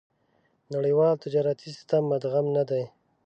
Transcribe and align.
نړيوال 0.73 1.13
تجارتي 1.23 1.67
سېسټم 1.75 2.03
مدغم 2.11 2.45
نه 2.55 2.63
دي. 2.69 2.83